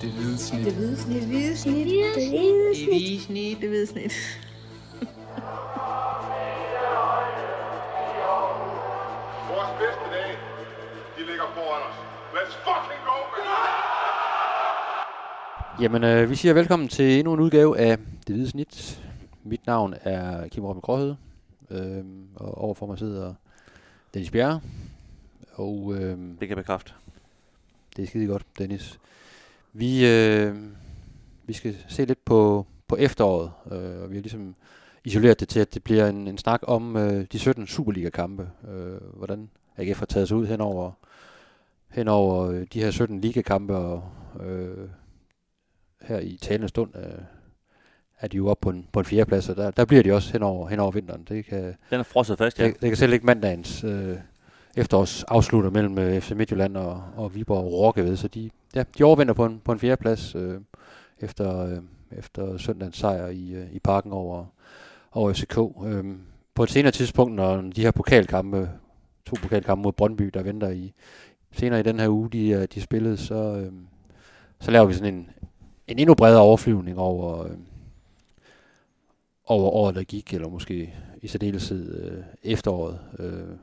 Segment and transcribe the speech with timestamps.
[0.00, 0.64] Det hvide snit.
[0.64, 1.20] Det hvide snit.
[1.20, 1.86] Det hvide snit.
[1.86, 2.30] Det hvide Det
[2.88, 3.60] hvide snit.
[3.60, 4.12] Det hvide snit.
[9.52, 10.34] Vores bedste dage,
[11.16, 11.96] de ligger foran os.
[12.36, 13.44] Let's fucking go, man!
[15.82, 19.02] Jamen, øh, vi siger velkommen til endnu en udgave af Det Hvide Snit.
[19.44, 21.16] Mit navn er Kim Robben Gråhede,
[21.70, 22.04] øh,
[22.36, 23.34] og overfor mig sidder
[24.14, 24.60] Dennis Bjerre.
[25.54, 26.92] Og øh, Det kan jeg bekræfte.
[27.96, 28.98] det er skide godt, Dennis.
[29.78, 30.54] Vi, øh,
[31.44, 34.54] vi skal se lidt på, på efteråret, øh, og vi har ligesom
[35.04, 38.48] isoleret det til, at det bliver en, en snak om øh, de 17 Superliga-kampe.
[38.68, 40.92] Øh, hvordan AGF har taget sig ud henover,
[41.88, 44.04] henover øh, de her 17 ligakampe, og
[44.40, 44.88] øh,
[46.02, 47.22] her i talende stund øh,
[48.20, 50.32] er de jo oppe på en, på en fjerdeplads, og der, der bliver de også
[50.32, 51.24] henover, henover vinteren.
[51.28, 52.66] Det kan, Den er frosset fast, ja.
[52.66, 54.16] det, det kan selv ikke mandagens øh,
[54.76, 59.04] efterårs afslutter mellem øh, FC Midtjylland og, og Viborg Rokke ved, så de, ja, de
[59.04, 60.60] overvinder på en, på en fjerdeplads øh,
[61.20, 61.78] efter, øh,
[62.18, 64.44] efter søndagens sejr i, øh, i parken over,
[65.12, 65.58] over FCK.
[65.84, 66.04] Øh,
[66.54, 68.70] på et senere tidspunkt, når de her pokalkampe,
[69.26, 70.92] to pokalkampe mod Brøndby, der venter i
[71.52, 73.72] senere i den her uge, de, øh, de spillede, så, øh,
[74.60, 75.30] så laver vi sådan en,
[75.88, 77.56] en endnu bredere overflyvning over, øh,
[79.46, 83.56] over året, der gik, eller måske i særdeleshed øh, efteråret øh,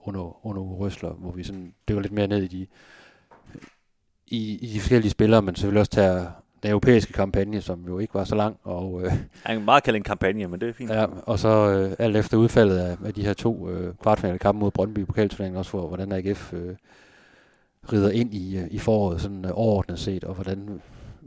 [0.00, 2.66] under, under Røsler, hvor vi sådan dykker lidt mere ned i de,
[4.30, 6.26] i, i de forskellige spillere, men selvfølgelig også tager
[6.62, 9.12] den europæiske kampagne, som jo ikke var så lang, og, øh,
[9.44, 10.90] Han kan meget kalde en kampagne, men det er fint.
[10.90, 14.60] ja, og så øh, alt efter udfaldet af, af de her to øh, kvartfinale kampe
[14.60, 16.74] mod Brøndby i pokalturneringen, også for hvordan AGF øh,
[17.92, 20.80] rider ind i, øh, i foråret sådan øh, overordnet set, og hvordan,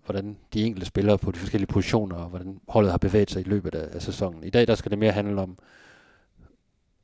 [0.05, 3.49] hvordan de enkelte spillere på de forskellige positioner, og hvordan holdet har bevæget sig i
[3.49, 4.43] løbet af, af sæsonen.
[4.43, 5.57] I dag der skal det mere handle om,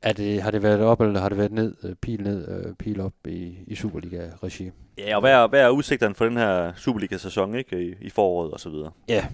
[0.01, 2.73] er det, har det været op, eller har det været ned, øh, pil ned, øh,
[2.73, 4.71] pil op i, i Superliga-regi?
[4.97, 7.89] Ja, og hvad er, hvad er udsigterne for den her Superliga-sæson, ikke?
[7.89, 8.91] I, i foråret og så videre.
[9.09, 9.27] Ja,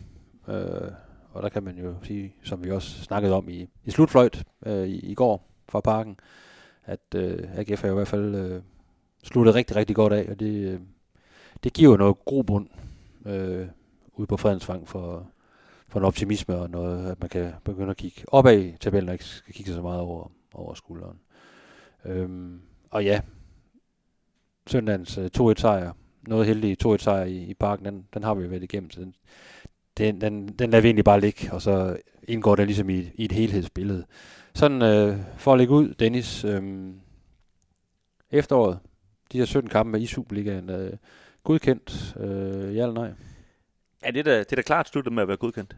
[0.47, 0.91] øh,
[1.33, 4.87] og der kan man jo sige, som vi også snakkede om i, i slutfløjt øh,
[4.87, 6.19] i, i går fra parken,
[6.85, 8.61] at øh, AGF har jo i hvert fald øh,
[9.23, 10.79] sluttet rigtig, rigtig godt af, og det, øh,
[11.63, 12.67] det giver jo noget grobund
[13.25, 13.67] øh,
[14.13, 15.27] ude på Fredensvang for,
[15.87, 19.13] for en optimisme og noget, at man kan begynde at kigge opad i tabellen og
[19.13, 21.19] ikke skal kigge så meget over, over skulderen.
[22.05, 23.21] Øhm, og ja,
[24.67, 25.93] søndagens øh, 2-1 sejr,
[26.27, 28.99] noget heldig 2-1 sejr i, i parken, den, den har vi jo været igennem, så
[28.99, 29.13] den,
[29.97, 31.97] den, den, den lader vi egentlig bare ligge, og så
[32.27, 34.05] indgår den ligesom i, i et helhedsbillede.
[34.53, 36.93] Sådan øh, for at lægge ud, Dennis, øh,
[38.31, 38.79] efteråret,
[39.31, 40.93] de her 17 kampe i Superligaen, øh,
[41.43, 43.13] godkendt, øh, ja eller nej?
[44.05, 45.75] Ja, det er da, det er da klart sluttet med at være godkendt.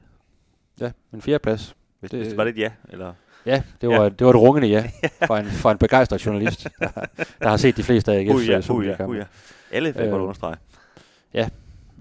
[0.79, 1.75] Ja, en fjerdeplads.
[1.99, 3.13] Hvis, Det- det, hvis var det et ja, eller...
[3.45, 4.09] Ja, det var, ja.
[4.09, 4.89] det var et rungende ja,
[5.27, 7.09] fra en, fra en begejstret journalist, der, har-
[7.41, 9.23] der har set de fleste af AGF's Uh, ja, uh, ja, uh, ja.
[9.71, 10.55] Alle fik Øh, godt understrege.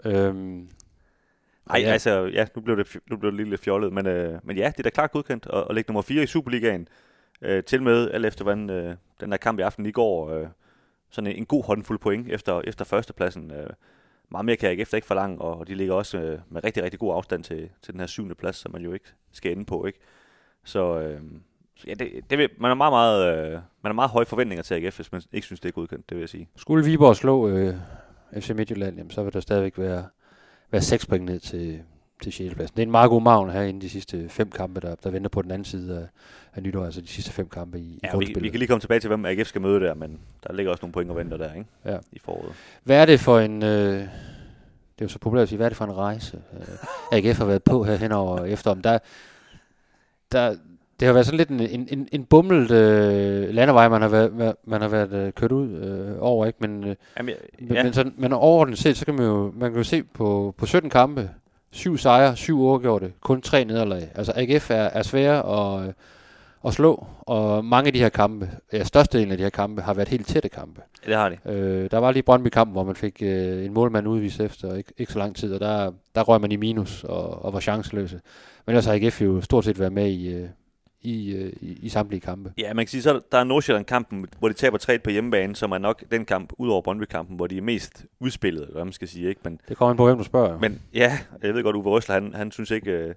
[0.05, 0.69] Øhm,
[1.69, 1.87] Nej, ja.
[1.87, 1.93] ja.
[1.93, 4.67] altså, ja, nu blev det, nu blev det lige lidt fjollet, men, øh, men ja,
[4.69, 6.89] det er da klart godkendt at, at lægge nummer 4 i Superligaen.
[7.43, 10.47] Øh, til med, alt efter hvordan øh, den her kamp i aften i går, øh,
[11.11, 13.51] sådan en, en god håndfuld point efter, efter førstepladsen.
[13.51, 13.71] Øh,
[14.31, 17.01] meget mere kan AGF da ikke forlange, og de ligger også øh, med rigtig, rigtig
[17.01, 19.87] god afstand til, til den her syvende plads, som man jo ikke skal ende på,
[19.87, 19.99] ikke?
[20.65, 21.21] Så, øh,
[21.77, 24.63] så ja, det, det vil, man har meget, meget, øh, man har meget høje forventninger
[24.63, 26.49] til AGF, hvis man ikke synes, det er godkendt, det vil jeg sige.
[26.57, 27.75] Skulle Viborg slå øh,
[28.41, 30.05] FC Midtjylland, jamen, så vil der stadigvæk være,
[30.71, 31.81] være 6 point ned til,
[32.23, 32.55] til 6.
[32.55, 32.77] pladsen.
[32.77, 35.29] Det er en meget god maven her inden de sidste fem kampe, der, der venter
[35.29, 36.07] på den anden side af,
[36.55, 38.43] af nytår, altså de sidste fem kampe i, i Ja, vi, grundspillet.
[38.43, 40.83] vi kan lige komme tilbage til, hvem AGF skal møde der, men der ligger også
[40.83, 41.67] nogle point og venter der, ikke?
[41.85, 41.99] Ja.
[42.13, 42.53] I foråret.
[42.85, 43.63] Hvad er det for en...
[43.63, 43.69] Øh,
[44.99, 46.43] det er jo så populært at sige, hvad er det for en rejse,
[47.13, 48.83] øh, AGF har været på her henover efter om.
[48.83, 48.99] Der,
[50.35, 50.55] der,
[51.01, 54.55] det har været sådan lidt en, en, en, en bummelt øh, landevej, man har været,
[54.65, 56.59] man har været øh, kørt ud øh, over, ikke?
[56.61, 57.83] Men, øh, Jamen, jeg, Men, ja.
[57.83, 60.67] men, sådan, men overordnet set, så kan man jo, man kan jo se på, på
[60.67, 61.31] 17 kampe,
[61.73, 64.09] syv sejre, syv uafgjorte, kun tre nederlag.
[64.15, 65.93] Altså AGF er, er svære øh,
[66.67, 69.95] at slå, og mange af de her kampe, ja, størstedelen af de her kampe, har
[69.95, 70.81] været helt tætte kampe.
[71.07, 71.39] det har de.
[71.53, 75.13] Øh, der var lige Brøndby-kampen, hvor man fik øh, en målmand udvist efter ikke, ikke
[75.13, 78.21] så lang tid, og der, der røg man i minus og, og var chanceløse.
[78.67, 80.49] Men ellers har AGF jo stort set været med i, øh,
[81.03, 82.53] i, øh, i, i samtlige kampe.
[82.59, 85.57] Ja, man kan sige, så er der- er Nordsjælland-kampen, hvor de taber 3 på hjemmebane,
[85.57, 88.85] som er nok den kamp, ud over Brøndby-kampen, hvor de er mest udspillet, eller hvad
[88.85, 89.41] man skal sige, ikke?
[89.45, 90.59] Men, Det kommer ind på, hvem du spørger.
[90.59, 93.15] men ja, jeg ved godt, Uwe Røsler, han, han synes ikke, øh,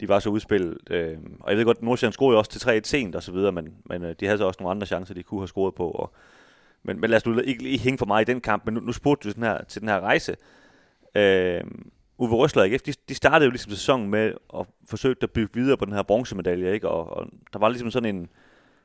[0.00, 0.78] de var så udspillet.
[0.90, 3.52] Øh, og jeg ved godt, Nordsjælland scorede jo også til 3-1 sent og så videre,
[3.52, 5.90] men, men øh, de havde så også nogle andre chancer, de kunne have scoret på.
[5.90, 6.12] Og,
[6.82, 8.80] men, men lad os nu ikke lige hænge for meget i den kamp, men nu,
[8.80, 10.36] nu spurgte du sådan her, til den her rejse.
[11.14, 11.64] Øh,
[12.18, 15.54] Uwe Røsler og AGF, de, de startede jo ligesom sæsonen med at forsøge at bygge
[15.54, 16.88] videre på den her bronzemedalje, ikke?
[16.88, 18.28] Og, og der var ligesom sådan en,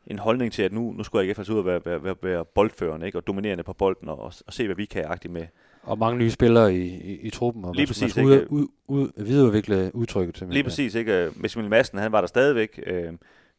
[0.08, 2.46] en holdning til, at nu, nu skulle AGF altså ud og være, være, være, være
[2.46, 3.18] boldførende, ikke?
[3.18, 5.48] Og dominerende på bolden, og, og se, hvad vi kan agtigt med,
[5.84, 8.42] og mange nye spillere i, i, i truppen, og Lige man, præcis, man skulle ud,
[8.42, 8.52] ikke?
[8.52, 10.38] ud, ud, videreudvikle udtrykket.
[10.38, 10.54] simpelthen.
[10.54, 11.30] Lige præcis, ikke?
[11.36, 12.80] Hvis Emil Madsen, han var der stadigvæk.
[12.86, 13.14] Øh,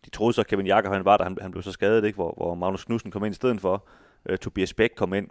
[0.04, 2.16] de troede så, at Kevin Jakob, han var der, han, han blev så skadet, ikke?
[2.16, 3.88] Hvor, hvor Magnus Knudsen kom ind i stedet for.
[4.28, 5.28] Øh, Tobias Bæk kom ind.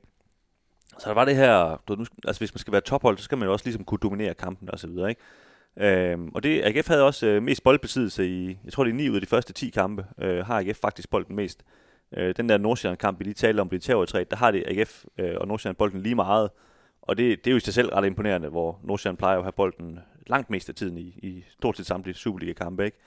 [1.00, 3.38] Så der var det her, du, nu, altså hvis man skal være tophold, så skal
[3.38, 5.22] man jo også ligesom kunne dominere kampen og så videre, ikke?
[5.78, 9.10] Øhm, og det, AGF havde også øh, mest boldbesiddelse i, jeg tror det er 9
[9.10, 11.64] ud af de første 10 kampe, øh, har AGF faktisk bolden mest.
[12.18, 15.36] Øh, den der Nordsjælland-kamp, vi lige talte om, blev terror der har det AGF øh,
[15.38, 16.50] og Nordsjælland bolden lige meget.
[17.01, 19.51] Og det, det er jo i sig selv ret imponerende, hvor Nordsjælland plejer at have
[19.51, 22.98] bolden langt mest af tiden i, i stort set samtlige Superliga-kampe, ikke?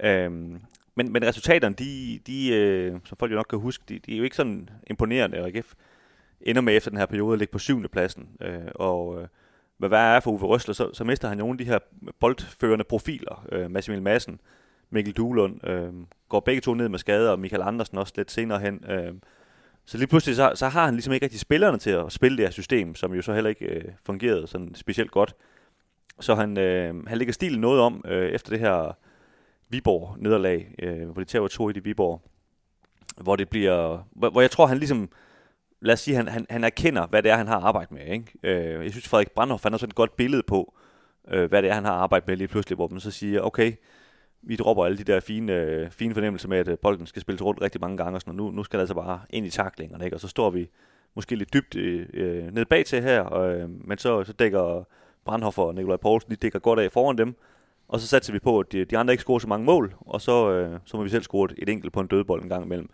[0.00, 0.60] Øhm,
[0.94, 4.18] men, men resultaterne, de, de øh, som folk jo nok kan huske, de, de er
[4.18, 5.74] jo ikke sådan imponerende, og AGF
[6.40, 8.28] ender med efter den her periode at ligge på syvende pladsen.
[8.40, 9.28] Øh, og øh,
[9.76, 11.78] hvad værre er for Uwe Røsler, så, så mister han nogle af de her
[12.20, 13.46] boldførende profiler.
[13.52, 14.40] Øh, Massimil Madsen,
[14.90, 15.92] Mikkel Duhlund, øh,
[16.28, 18.84] går begge to ned med skader, og Michael Andersen også lidt senere hen.
[18.90, 19.14] Øh,
[19.86, 22.46] så lige pludselig, så, så har han ligesom ikke rigtig spillerne til at spille det
[22.46, 25.34] her system, som jo så heller ikke øh, fungerede sådan specielt godt.
[26.20, 28.96] Så han, øh, han lægger stilen noget om øh, efter det her
[29.68, 32.22] Viborg-nederlag, øh, hvor de tager 2 i Viborg,
[33.16, 35.08] hvor det bliver, hvor, hvor jeg tror, han ligesom,
[35.80, 38.06] lad os sige, han, han, han erkender, hvad det er, han har arbejdet med.
[38.06, 38.32] Ikke?
[38.42, 40.74] Øh, jeg synes, Frederik Brandhoff, han har sådan et godt billede på,
[41.28, 43.72] øh, hvad det er, han har arbejdet med lige pludselig, hvor man så siger, okay,
[44.46, 47.42] vi dropper alle de der fine, øh, fine fornemmelser med, at øh, bolden skal spilles
[47.42, 49.50] rundt rigtig mange gange, og sådan, og nu, nu skal der altså bare ind i
[49.50, 50.16] taklingerne, ikke?
[50.16, 50.70] og så står vi
[51.14, 54.84] måske lidt dybt øh, øh ned bag til her, øh, men så, så dækker
[55.24, 57.34] Brandhoff og Nikolaj Poulsen, de dækker godt af foran dem,
[57.88, 60.20] og så satser vi på, at de, de andre ikke scorer så mange mål, og
[60.20, 62.90] så, øh, så må vi selv score et enkelt på en dødbold en gang imellem.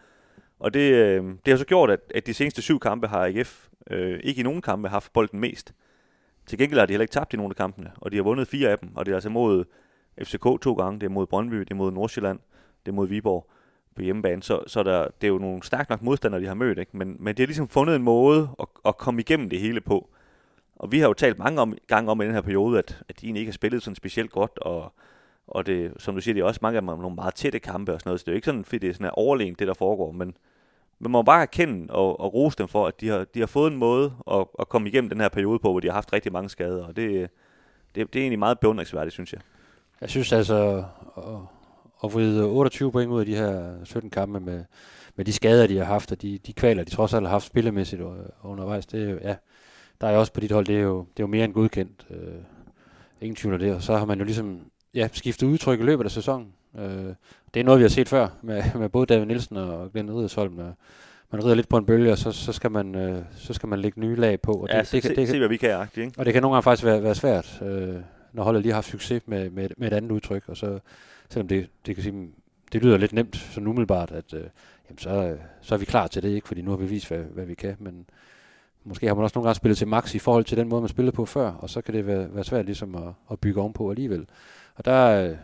[0.58, 3.68] Og det, øh, det har så gjort, at, at de seneste syv kampe har AGF
[3.90, 5.74] øh, ikke i nogen kampe haft bolden mest.
[6.46, 8.48] Til gengæld har de heller ikke tabt i nogen af kampene, og de har vundet
[8.48, 9.64] fire af dem, og det er altså mod
[10.24, 12.38] FCK to gange, det er mod Brøndby, det er mod Nordsjælland,
[12.86, 13.46] det er mod Viborg
[13.96, 16.78] på hjemmebane, så, så der, det er jo nogle stærkt nok modstandere, de har mødt,
[16.78, 16.96] ikke?
[16.96, 20.08] Men, men de har ligesom fundet en måde at, at komme igennem det hele på.
[20.76, 23.20] Og vi har jo talt mange om, gange om i den her periode, at, at
[23.20, 24.92] de egentlig ikke har spillet sådan specielt godt, og,
[25.46, 27.94] og det, som du siger, det er også mange af dem nogle meget tætte kampe
[27.94, 29.68] og sådan noget, så det er jo ikke sådan, fordi det er sådan overlegen, det
[29.68, 30.36] der foregår, men
[30.98, 33.72] man må bare erkende og, og rose dem for, at de har, de har fået
[33.72, 36.32] en måde at, at komme igennem den her periode på, hvor de har haft rigtig
[36.32, 37.30] mange skader, og det,
[37.94, 39.40] det, det er egentlig meget beundringsværdigt, synes jeg.
[40.00, 40.84] Jeg synes altså,
[41.16, 41.24] at,
[42.04, 44.64] at vride 28 point ud af de her 17 kampe med,
[45.16, 47.46] med de skader, de har haft, og de, de kvaler, de trods alt har haft
[47.46, 48.02] spillemæssigt
[48.42, 49.34] undervejs, det, ja,
[50.00, 52.06] der er også på dit hold, det er jo, det er jo mere end godkendt.
[52.10, 52.42] Øh,
[53.20, 53.74] ingen tvivl af det.
[53.74, 54.60] Og så har man jo ligesom
[54.94, 56.52] ja, skiftet udtryk i løbet af sæsonen.
[56.78, 57.14] Øh,
[57.54, 60.58] det er noget, vi har set før med, med både David Nielsen og Glenn Ridersholm.
[60.58, 60.72] Øh,
[61.32, 63.78] man rider lidt på en bølge, og så, så, skal, man, øh, så skal man
[63.78, 64.52] lægge nye lag på.
[64.52, 66.12] Og det, ja, det, det, se, det, se, hvad vi kan, ikke?
[66.18, 67.94] Og det kan nogle gange faktisk være, være svært, øh,
[68.32, 70.44] når holdet lige har haft succes med, med, med et andet udtryk.
[70.46, 70.78] Og så,
[71.28, 72.28] selvom det, det kan sige,
[72.72, 74.44] det lyder lidt nemt, så umiddelbart, at øh,
[74.88, 76.48] jamen så, så er vi klar til det, ikke?
[76.48, 77.76] fordi nu har vi vist, hvad, hvad vi kan.
[77.78, 78.06] Men,
[78.84, 80.88] måske har man også nogle gange spillet til max i forhold til den måde, man
[80.88, 83.90] spillede på før, og så kan det være, være svært ligesom at, at bygge ovenpå
[83.90, 84.26] alligevel.
[84.76, 85.34] Og der,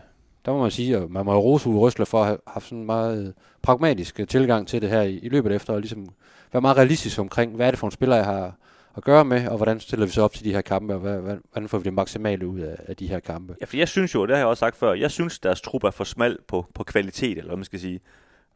[0.44, 2.64] der må man sige, at man må jo rose Uwe Røsler for at have haft
[2.64, 6.08] sådan en meget pragmatisk tilgang til det her i, i løbet efter, og ligesom
[6.52, 8.56] være meget realistisk omkring, hvad er det for en spiller, jeg har
[8.96, 11.20] at gøre med, og hvordan stiller vi så op til de her kampe, og hvad,
[11.20, 13.56] hvordan får vi det maksimale ud af, af de her kampe?
[13.60, 15.84] Ja, for jeg synes jo, det har jeg også sagt før, jeg synes, deres trup
[15.84, 18.00] er for smal på, på kvalitet, eller hvad man skal sige.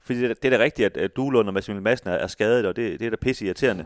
[0.00, 2.66] Fordi det, det er da rigtigt, at, at Duelund og Massimil Madsen er, er skadet,
[2.66, 3.84] og det, det er da pisse irriterende.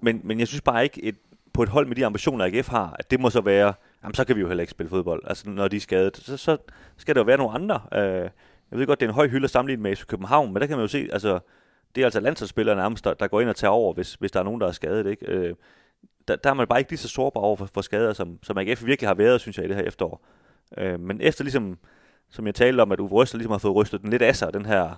[0.00, 1.16] Men, men jeg synes bare ikke, et,
[1.52, 4.24] på et hold med de ambitioner, AGF har, at det må så være, jamen så
[4.24, 5.22] kan vi jo heller ikke spille fodbold.
[5.26, 6.56] Altså når de er skadet, så, så
[6.96, 7.80] skal der jo være nogle andre.
[7.94, 8.30] Øh,
[8.70, 10.76] jeg ved godt, det er en høj hylde at sammenligne med København, men der kan
[10.76, 11.38] man jo se, altså
[11.94, 14.40] det er altså landsholdsspillere nærmest, der, der går ind og tager over, hvis, hvis der
[14.40, 15.06] er nogen, der er skadet.
[15.06, 15.26] Ikke?
[15.26, 15.54] Øh,
[16.28, 18.58] der, der er man bare ikke lige så sårbar over for, for skader, som, som
[18.58, 20.24] AGF virkelig har været, synes jeg, i det her efterår.
[20.78, 21.78] Øh, men efter ligesom,
[22.30, 24.54] som jeg talte om, at Uwe Røsler ligesom har fået rystet den lidt af sig,
[24.54, 24.94] den her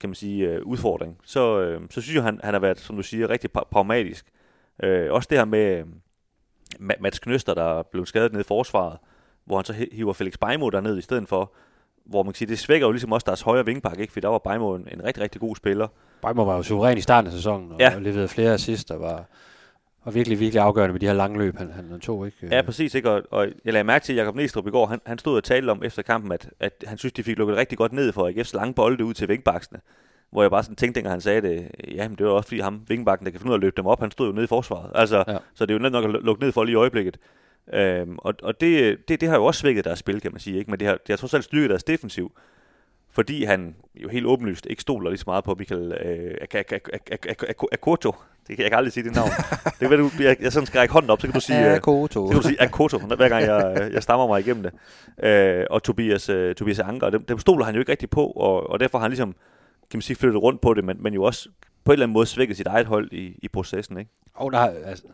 [0.00, 2.96] kan man sige, øh, udfordring, så, øh, så synes jeg, han, han har været, som
[2.96, 4.26] du siger, rigtig pragmatisk.
[4.82, 5.86] Øh, også det her med øh,
[7.00, 8.98] Mats Knøster, der blev skadet nede i forsvaret,
[9.44, 11.52] hvor han så hiver Felix Beimo derned i stedet for,
[12.06, 14.12] hvor man kan sige, det svækker jo ligesom også deres højre vingpak, ikke?
[14.12, 15.88] for der var Beimo en, en rigtig, rigtig god spiller.
[16.22, 17.98] Beimo var jo suveræn i starten af sæsonen, og ja.
[17.98, 19.24] leverede flere assist, og var,
[20.04, 22.26] var virkelig, virkelig afgørende med de her lange løb, han, han tog.
[22.26, 22.56] Ikke?
[22.56, 22.94] Ja, præcis.
[22.94, 23.10] Ikke?
[23.10, 25.44] Og, og jeg lagde mærke til, at Jacob Næstrup i går, han, han stod og
[25.44, 28.30] talte om efter kampen, at, at han synes, de fik lukket rigtig godt ned for
[28.30, 29.80] AGF's lange bolde ud til vingbaksene.
[30.30, 32.60] Hvor jeg bare sådan tænkte, dengang han sagde det, ja, men det var også fordi
[32.60, 34.44] ham, vingbakken, der kan finde ud af at løbe dem op, han stod jo nede
[34.44, 34.90] i forsvaret.
[34.94, 35.36] Altså, ja.
[35.54, 37.18] Så det er jo net nok at lukke ned for lige i øjeblikket.
[37.72, 40.58] Øhm, og og det, det, det har jo også svækket deres spil, kan man sige.
[40.58, 40.70] Ikke?
[40.70, 42.32] Men det har, det har trods alt styrket deres defensiv
[43.16, 45.94] fordi han jo helt åbenlyst ikke stoler lige så meget på Michael
[47.72, 48.14] Akoto.
[48.48, 49.30] Det kan jeg aldrig sige det navn.
[49.80, 52.26] Det kan du, jeg, jeg sådan skal række hånden op, så kan du sige Akoto.
[52.26, 54.72] Så kan du sige Akoto, hver gang jeg, jeg stammer mig igennem det.
[55.26, 58.70] Øh, og Tobias, uh, Tobias Anker, dem, dem stoler han jo ikke rigtig på, og,
[58.70, 59.32] og derfor har han ligesom,
[59.90, 61.48] kan man sige, flyttet rundt på det, men, men jo også
[61.84, 64.10] på en eller anden måde svækket sit eget hold i, i processen, ikke?
[64.34, 65.04] Og der, altså,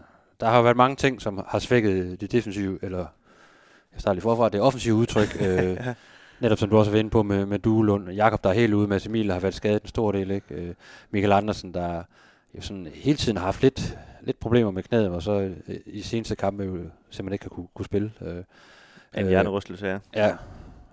[0.43, 3.07] der har været mange ting, som har svækket det defensive, eller
[3.93, 5.37] jeg starter lige forfra, det offensive udtryk.
[5.47, 5.77] øh,
[6.41, 8.11] netop som du også været inde på med, med Duelund.
[8.11, 8.89] Jakob, der er helt ude.
[8.89, 10.31] Mads Emil har været skadet en stor del.
[10.31, 10.55] Ikke?
[10.55, 10.75] Øh,
[11.11, 12.03] Michael Andersen, der
[12.57, 16.01] jo sådan hele tiden har haft lidt, lidt problemer med knæet, og så øh, i
[16.03, 16.79] seneste kampe jo
[17.11, 18.13] simpelthen ikke har kunne, kunne spille.
[18.21, 18.45] Øh,
[19.15, 19.99] En hjernerystelse, ja.
[20.15, 20.37] Ja,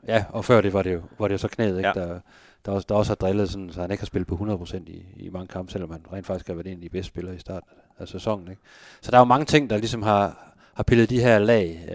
[0.08, 1.88] ja, og før det var det jo, var det jo så knæet, ikke?
[1.88, 2.06] Ja.
[2.06, 2.20] Der,
[2.66, 5.04] der, også, der også har drillet, sådan, så han ikke har spillet på 100% i,
[5.16, 7.40] i mange kampe, selvom han rent faktisk har været en af de bedste spillere i
[7.40, 8.48] starten af sæsonen.
[8.48, 8.62] Ikke?
[9.02, 11.86] Så der er jo mange ting, der ligesom har, har pillet de her lag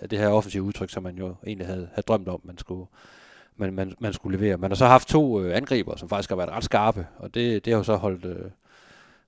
[0.00, 2.86] af det her offensive udtryk, som man jo egentlig havde, havde drømt om, man skulle,
[3.56, 4.56] man, man, man skulle levere.
[4.56, 7.64] Man har så haft to øh, angriber, som faktisk har været ret skarpe, og det,
[7.64, 8.50] det har jo så holdt, øh,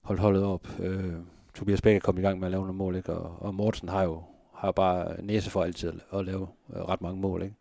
[0.03, 0.69] holdt holdet op.
[0.79, 1.13] Øh,
[1.55, 3.13] Tobias Bæk er kommet i gang med at lave nogle mål, ikke?
[3.13, 4.23] Og, og Mortensen har jo
[4.65, 7.43] har bare næse for altid at lave øh, ret mange mål.
[7.43, 7.55] Ikke?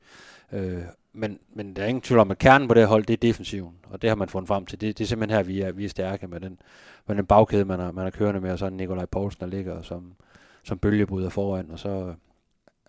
[0.54, 0.82] Øh,
[1.14, 3.18] men, men der er ingen tvivl om, at kernen på det her hold, det er
[3.18, 4.82] defensiven, og det har man fundet frem til.
[4.82, 6.60] Det, det er simpelthen her, vi er, vi er stærke med den,
[7.08, 9.82] med den bagkæde, man har, man har kørende med, og så Nikolaj Poulsen, der ligger
[9.82, 10.14] som,
[10.64, 12.14] som bølgebryder foran, og så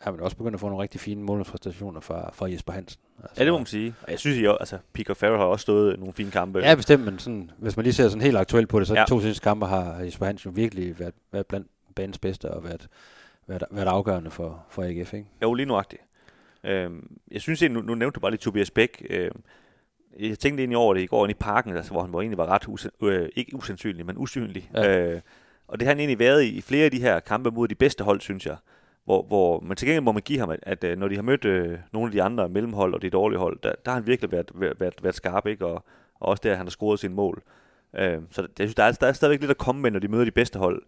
[0.00, 3.00] har man også begyndt at få nogle rigtig fine målpræstationer fra, fra Jesper Hansen.
[3.22, 3.94] Altså, Ja, det må man sige.
[4.02, 6.58] Og jeg synes jo, altså, Pico Farrell har også stået nogle fine kampe.
[6.58, 9.00] Ja, bestemt, men sådan, hvis man lige ser sådan helt aktuelt på det, så Ja.
[9.00, 11.66] de to seneste kampe har Jesper Hansen jo virkelig været, været blandt
[11.96, 12.88] banens bedste og været,
[13.46, 15.14] været, været afgørende for, for AGF.
[15.14, 15.26] Ikke?
[15.42, 16.02] Jo, lige nuagtigt.
[16.64, 19.06] Øhm, jeg synes egentlig, nu, nu nævnte du bare lige Tobias Bæk.
[19.10, 19.42] Øhm,
[20.20, 22.38] jeg tænkte egentlig over det i går inde i parken, altså, hvor han var egentlig
[22.38, 24.70] var ret, usan, øh, ikke usandsynlig, men usynlig.
[24.74, 25.00] Ja.
[25.00, 25.20] Øh,
[25.68, 27.74] og det har han egentlig været i, i flere af de her kampe mod de
[27.74, 28.56] bedste hold, synes jeg.
[29.04, 31.22] Hvor, hvor, men til gengæld må man give ham, at, at øh, når de har
[31.22, 34.06] mødt øh, nogle af de andre mellemhold og de dårlige hold, der, der har han
[34.06, 35.66] virkelig været, været, været, været skarp, ikke?
[35.66, 35.84] Og,
[36.20, 37.42] og også der, han har scoret sine mål.
[37.96, 40.08] Øh, så jeg synes, der er, der er stadigvæk lidt at komme med, når de
[40.08, 40.82] møder de bedste hold,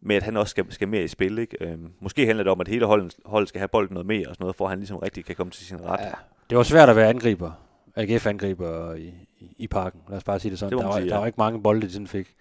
[0.00, 1.38] med at han også skal, skal mere i spil.
[1.38, 1.56] Ikke?
[1.60, 4.34] Øh, måske handler det om, at hele holdet, holdet skal have bolden noget mere, og
[4.34, 6.00] sådan noget, for at han ligesom rigtig kan komme til sin ret.
[6.00, 6.10] Ja,
[6.50, 7.52] det var svært at være angriber,
[7.96, 10.00] AGF-angriber i, i, i parken.
[10.08, 10.72] Lad os bare sige det sådan.
[10.72, 11.20] Det der, var, sige, der ja.
[11.20, 12.34] var ikke mange bolde, de sådan fik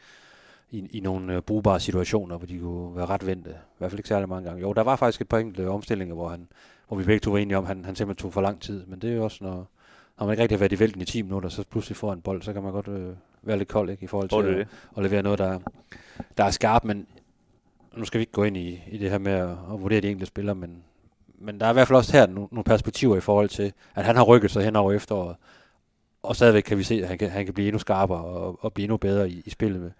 [0.71, 3.49] i, i nogle uh, brugbare situationer, hvor de kunne være ret vendte.
[3.49, 4.61] I hvert fald ikke særlig mange gange.
[4.61, 6.47] Jo, der var faktisk et par enkelte omstillinger, hvor, han,
[6.87, 8.85] hvor vi begge to var enige om, at han, han simpelthen tog for lang tid.
[8.85, 9.67] Men det er jo også, når,
[10.19, 12.21] når man ikke rigtig har været i vælten i 10 minutter, så pludselig får en
[12.21, 14.67] bold, så kan man godt øh, være lidt kold ikke, i forhold til at, det?
[14.97, 15.59] at levere noget, der,
[16.37, 16.85] der er skarpt.
[16.85, 17.07] Men
[17.97, 20.07] nu skal vi ikke gå ind i, i det her med at, at vurdere de
[20.07, 20.83] enkelte spillere, men,
[21.39, 24.05] men der er i hvert fald også her nogle, nogle perspektiver i forhold til, at
[24.05, 25.35] han har rykket sig hen over efteråret,
[26.23, 28.73] og stadigvæk kan vi se, at han kan, han kan blive endnu skarpere og, og
[28.73, 29.91] blive endnu bedre i, i spillet med,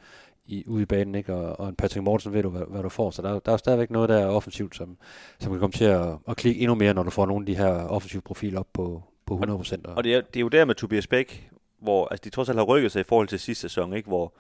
[0.46, 1.34] i, ude i banen, ikke?
[1.34, 3.12] Og, og en Patrick Mortensen ved du, hvad, hvad du får.
[3.12, 4.98] Så der, der er stadigvæk noget, der er offensivt, som,
[5.39, 7.56] som kan komme til at, at klikke endnu mere, når du får nogle af de
[7.56, 9.77] her offensive profiler op på, på 100%.
[9.84, 11.50] Og det er, det er jo der med Tobias Bæk,
[11.80, 14.08] hvor altså, de trods alt har rykket sig i forhold til sidste sæson, ikke?
[14.08, 14.34] hvor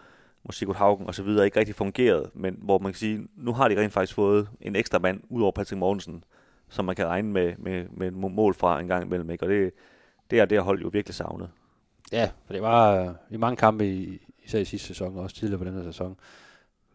[0.47, 3.53] hvor Sigurd Haugen og så videre ikke rigtig fungerede, men hvor man kan sige, nu
[3.53, 6.23] har de rent faktisk fået en ekstra mand, ud over Patrick Mortensen,
[6.69, 9.29] som man kan regne med, med, med mål fra en gang imellem.
[9.29, 9.45] Ikke?
[9.45, 9.71] Og det,
[10.31, 11.49] det er det hold jo virkelig savnet.
[12.11, 15.35] Ja, for det var øh, i mange kampe, i, især i sidste sæson, og også
[15.35, 16.17] tidligere på den her sæson.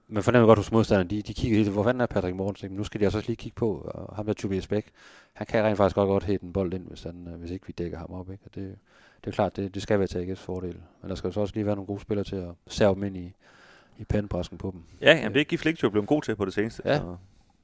[0.09, 2.71] Man fornemmer godt hos modstanderne, de, de kigger helt, hvor fanden er Patrick Mortensen?
[2.71, 4.87] Men nu skal de altså også lige kigge på, og ham der Tobias Bæk,
[5.33, 7.67] han kan rent faktisk godt godt hætte en bold ind, hvis, han, øh, hvis ikke
[7.67, 8.31] vi dækker ham op.
[8.31, 8.45] Ikke?
[8.45, 8.77] Og det,
[9.25, 10.77] det er klart, det, det skal være til AGF's fordel.
[11.03, 13.03] Men der skal jo så også lige være nogle gode spillere til at serve dem
[13.05, 13.33] ind i,
[13.99, 14.83] i pandebræsken på dem.
[15.01, 16.83] Ja, jamen, det er Gif Flink jo blevet god til på det seneste.
[16.85, 16.99] Ja.
[16.99, 17.17] Så.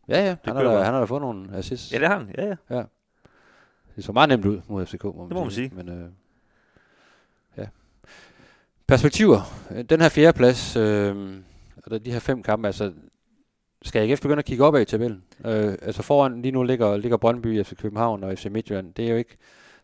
[0.09, 1.93] Ja, ja, han har, da, han har da fået nogle assists.
[1.93, 2.35] ja, det har han.
[2.39, 2.83] Ja, ja.
[3.97, 5.73] Det så meget nemt ud mod FCK, må man, Det må man sige.
[5.75, 6.11] Men, øh,
[7.57, 7.67] ja.
[8.87, 9.41] Perspektiver.
[9.91, 11.37] Den her fjerde plads, øh,
[11.87, 12.93] og de her fem kampe, altså,
[13.83, 15.25] skal AGF begynde at kigge opad i tabellen?
[15.45, 18.95] Øh, altså foran lige nu ligger, ligger Brøndby, FC København og FC Midtjylland.
[18.95, 19.37] Det er jo ikke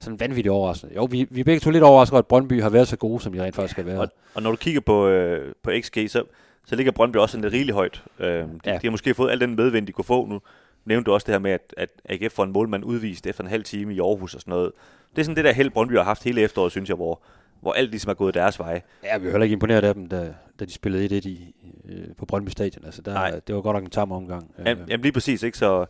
[0.04, 0.94] sådan vanvittigt overraskende.
[0.94, 3.20] Jo, vi, vi er begge to lidt overrasket over, at Brøndby har været så gode,
[3.20, 3.98] som de rent faktisk har været.
[3.98, 6.22] Og, og når du kigger på, øh, på XG, så,
[6.66, 8.02] så ligger Brøndby også lidt rigeligt højt.
[8.18, 8.72] Øh, de, Ja.
[8.72, 10.40] de har måske fået al den medvind, de kunne få nu.
[10.84, 13.50] Nævnte du også det her med, at, at AGF får en målmand udvist efter en
[13.50, 14.72] halv time i Aarhus og sådan noget.
[15.10, 17.20] Det er sådan det der held, Brøndby har haft hele efteråret, synes jeg, hvor,
[17.60, 18.82] hvor alt ligesom er gået deres vej.
[19.04, 21.54] Ja, vi er heller ikke imponeret af dem, da, da de spillede 1-1 i,
[21.88, 22.84] øh, på Brøndby Stadion.
[22.84, 23.40] Altså, der, Nej.
[23.46, 24.50] det var godt nok en tam omgang.
[24.66, 25.58] Jamen, jamen lige præcis, ikke?
[25.58, 25.86] Så,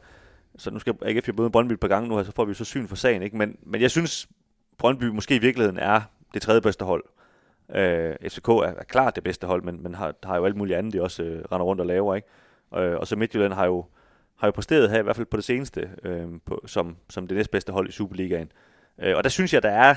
[0.59, 2.55] så nu skal AGF jo både Brøndby et par gange nu, så får vi jo
[2.55, 3.37] så syn for sagen, ikke?
[3.37, 4.29] Men, men jeg synes,
[4.79, 6.01] Brøndby måske i virkeligheden er
[6.35, 7.05] det tredje bedste hold.
[7.75, 10.79] Øh, FCK er, er klart det bedste hold, men, men har, har jo alt muligt
[10.79, 12.29] andet, de også øh, render rundt og laver, ikke?
[12.77, 13.85] Øh, og så Midtjylland har jo,
[14.37, 17.37] har jo præsteret her, i hvert fald på det seneste, øh, på, som, som det
[17.37, 18.53] næstbedste hold i Superligaen.
[18.99, 19.95] Øh, og der synes jeg, der er,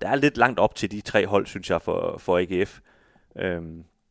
[0.00, 2.80] der er lidt langt op til de tre hold, synes jeg, for, for AGF.
[3.36, 3.62] Øh,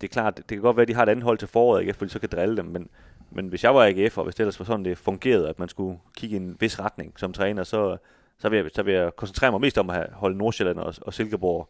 [0.02, 1.82] det er klart, det kan godt være, at de har et andet hold til foråret,
[1.82, 1.94] ikke?
[1.94, 2.90] fordi så kan drille dem, men,
[3.32, 5.70] men hvis jeg var AGF, og hvis det ellers var sådan, det fungerede, at man
[5.70, 7.98] skulle kigge i en vis retning som træner, så,
[8.40, 11.14] så, vil, jeg, så vil jeg koncentrere mig mest om at holde Nordsjælland og, og
[11.14, 11.70] Silkeborg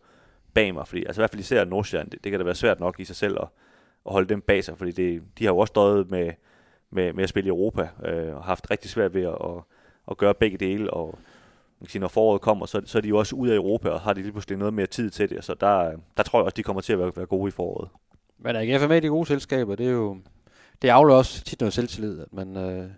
[0.53, 2.79] bag mig, fordi altså i hvert fald især Nordsjælland, det, det kan da være svært
[2.79, 3.47] nok i sig selv at,
[4.05, 6.31] at holde dem bag sig, fordi det, de har jo også stået med,
[6.91, 9.63] med, med at spille i Europa, øh, og haft rigtig svært ved at, at,
[10.11, 11.19] at gøre begge dele, og
[11.79, 13.89] man kan sige, når foråret kommer, så, så er de jo også ude af Europa,
[13.89, 16.45] og har de lige pludselig noget mere tid til det, så der, der tror jeg
[16.45, 17.89] også, de kommer til at være, være gode i foråret.
[18.39, 20.17] Men AGF er med i de gode selskaber, det er jo,
[20.81, 22.89] det afler også tit noget selvtillid, at man øh,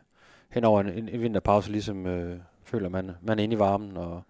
[0.50, 4.22] hen over en, en vinterpause ligesom øh, føler, man, man er inde i varmen, og,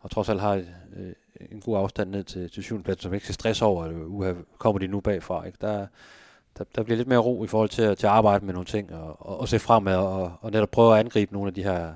[0.00, 0.54] og trods alt har
[0.96, 1.12] øh,
[1.50, 4.32] en god afstand ned til, til syvende plads, som ikke skal stresse over, at uha,
[4.58, 5.44] kommer de nu bagfra.
[5.46, 5.58] Ikke?
[5.60, 5.86] Der,
[6.58, 8.94] der, der bliver lidt mere ro i forhold til, til at arbejde med nogle ting,
[8.94, 11.94] og, og, og se fremad, og, og netop prøve at angribe nogle af de her,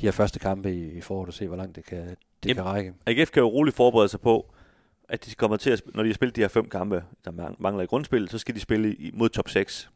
[0.00, 2.16] de her første kampe i, i foråret, og se, hvor langt det kan, det
[2.46, 2.94] Jamen, kan række.
[3.06, 4.54] AGF kan jo roligt forberede sig på,
[5.08, 7.82] at de kommer til at, når de har spillet de her fem kampe, der mangler
[7.82, 9.90] i grundspil, så skal de spille mod top 6.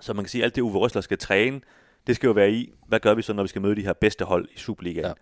[0.00, 1.60] Så man kan sige, at alt det Uwe Røsler skal træne,
[2.06, 3.92] det skal jo være i, hvad gør vi så, når vi skal møde de her
[3.92, 5.06] bedste hold i Superligaen?
[5.06, 5.12] Ja.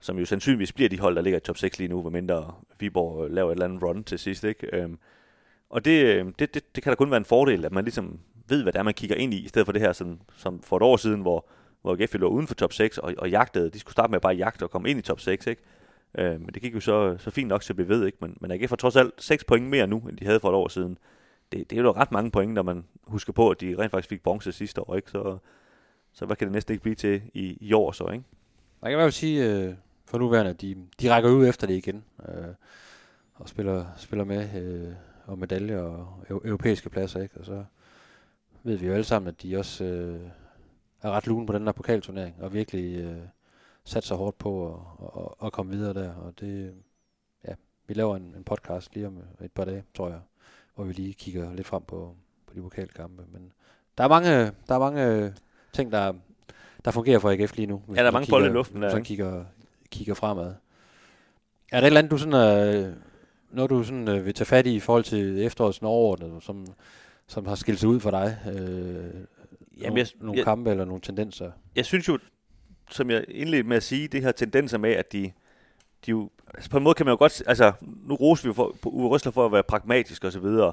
[0.00, 2.54] Som jo sandsynligvis bliver de hold, der ligger i top 6 lige nu, hvor mindre
[2.78, 4.44] Viborg laver et eller andet run til sidst.
[4.44, 4.76] Ikke?
[4.76, 4.98] Øhm,
[5.70, 8.20] og det, øhm, det, det, det kan da kun være en fordel, at man ligesom
[8.48, 10.62] ved, hvad det er, man kigger ind i, i stedet for det her, som, som
[10.62, 11.48] for et år siden, hvor,
[11.82, 13.70] hvor GF lå uden for top 6 og, og jagtede.
[13.70, 15.62] De skulle starte med at bare jagte og komme ind i top 6, ikke?
[16.14, 18.18] Øh, men det gik jo så, så fint nok så vi ved, ikke?
[18.20, 20.54] Men, men AGF har trods alt 6 point mere nu, end de havde for et
[20.54, 20.98] år siden.
[21.52, 24.08] Det, det er jo ret mange point, når man husker på, at de rent faktisk
[24.08, 25.10] fik bronze sidste år, ikke?
[25.10, 25.38] Så,
[26.12, 28.24] så hvad kan det næsten ikke blive til i, i år så, ikke?
[28.82, 29.74] Jeg kan i hvert fald sige øh,
[30.06, 32.04] for nuværende, at de, de rækker ud efter det igen.
[32.28, 32.54] Øh,
[33.34, 34.92] og spiller, spiller med øh,
[35.26, 37.36] og medaljer og europæiske pladser, ikke?
[37.38, 37.64] Og så
[38.62, 40.20] ved vi jo alle sammen, at de også øh,
[41.02, 43.18] er ret lune på den der pokalturnering, og virkelig øh,
[43.88, 44.80] sat sig hårdt på at,
[45.22, 46.14] at, at komme videre der.
[46.14, 46.74] Og det,
[47.48, 47.54] ja,
[47.86, 50.20] vi laver en, en podcast lige om et par dage, tror jeg,
[50.74, 52.14] hvor vi lige kigger lidt frem på,
[52.46, 53.22] på de pokalkampe.
[53.32, 53.52] Men
[53.98, 54.30] der er mange,
[54.68, 55.34] der er mange
[55.72, 56.12] ting, der,
[56.84, 57.82] der fungerer for AGF lige nu.
[57.88, 58.80] Ja, der er mange bolde i luften.
[58.80, 59.44] Hvis man kigger,
[59.90, 60.54] kigger fremad.
[61.72, 62.94] Er der et eller andet, du sådan, øh,
[63.50, 66.66] noget du sådan, øh, vil tage fat i i forhold til efterårets overordnet, som,
[67.26, 68.38] som har skilt sig ud for dig?
[68.46, 69.24] Øh,
[69.80, 71.50] Jamen, jeg, nogle jeg, kampe eller nogle tendenser?
[71.76, 72.18] Jeg synes jo,
[72.90, 75.32] som jeg indledte med at sige, det her tendenser med, at de,
[76.06, 78.52] de jo, altså på en måde kan man jo godt, altså nu roser vi jo
[78.52, 80.72] for, på Uwe Røsler for at være pragmatisk og så videre,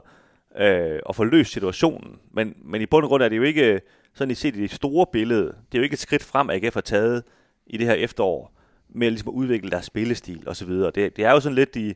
[0.57, 3.81] øh, og få løst situationen, men, men i bund og grund er det jo ikke,
[4.13, 6.63] sådan i set i det store billede, det er jo ikke et skridt frem, at
[6.63, 7.23] AGF har taget
[7.67, 8.51] i det her efterår,
[8.89, 10.91] med ligesom at udvikle deres spillestil og så videre.
[10.95, 11.95] Det, det er jo sådan lidt de,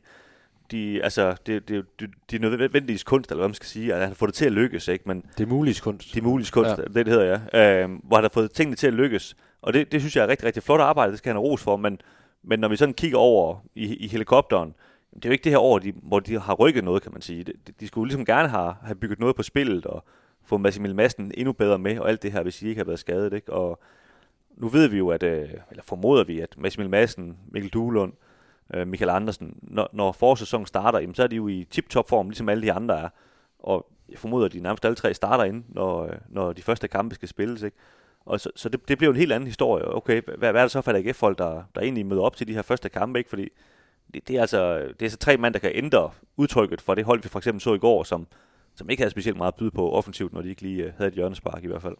[0.70, 4.08] de, altså, det, det, det, de nødvendige kunst, eller hvad man skal sige, at han
[4.08, 5.04] har fået det til at lykkes, ikke?
[5.06, 6.14] Men det er muligt kunst.
[6.14, 6.76] Det er muligt kunst, ja.
[6.76, 7.40] det, det hedder jeg.
[7.52, 7.82] Ja.
[7.82, 9.36] Øh, hvor han har fået tingene til at lykkes.
[9.62, 11.62] Og det, det synes jeg er rigtig, rigtig flot arbejde, det skal han have ros
[11.62, 12.00] for, men,
[12.42, 14.74] men når vi sådan kigger over i, i helikopteren,
[15.14, 17.22] det er jo ikke det her år, de, hvor de har rykket noget, kan man
[17.22, 17.44] sige.
[17.44, 20.04] De, de skulle ligesom gerne have, have bygget noget på spillet, og
[20.44, 22.98] få Massimil Madsen endnu bedre med, og alt det her, hvis de ikke har været
[22.98, 23.32] skadet.
[23.32, 23.52] Ikke?
[23.52, 23.80] Og
[24.56, 28.12] nu ved vi jo, at, øh, eller formoder vi, at Massimil Madsen, Mikkel Duelund,
[28.74, 32.28] øh, Michael Andersen, når, når forsæsonen starter, jamen, så er de jo i tip-top form,
[32.28, 33.08] ligesom alle de andre er.
[33.58, 36.88] Og jeg formoder, at de nærmest alle tre starter ind, når, øh, når de første
[36.88, 37.62] kampe skal spilles.
[37.62, 37.76] Ikke?
[38.26, 39.94] Og så, så det, det bliver en helt anden historie.
[39.94, 42.54] Okay, hvad, hvad er det så for AGF-folk, der, der egentlig møder op til de
[42.54, 43.18] her første kampe?
[43.18, 43.30] Ikke?
[43.30, 43.48] Fordi
[44.14, 47.04] det, det, er altså, det er så tre mand, der kan ændre udtrykket for det
[47.04, 48.26] hold, vi for eksempel så i går, som,
[48.74, 51.08] som ikke havde specielt meget at byde på offensivt, når de ikke lige øh, havde
[51.08, 51.96] et hjørnespark i hvert fald.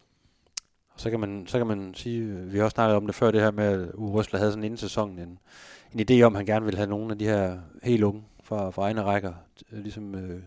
[0.95, 3.41] Så kan man, så kan man sige, vi har også snakket om det før, det
[3.41, 5.39] her med, at Uwe Røsler havde sådan inden sæsonen en,
[5.93, 8.69] en idé om, at han gerne ville have nogle af de her helt unge fra,
[8.69, 9.33] fra egne rækker,
[9.71, 10.41] ligesom øh,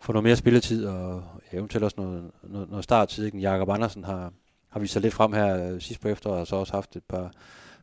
[0.00, 3.34] få noget mere spilletid, og eventuelt også noget, noget, noget starttid.
[3.34, 4.32] Jakob Andersen har,
[4.74, 7.02] har vist sig lidt frem her øh, sidst på efteråret, og så også haft et
[7.08, 7.32] par,